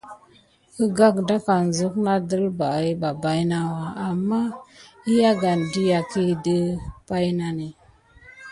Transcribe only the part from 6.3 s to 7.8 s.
də paynane.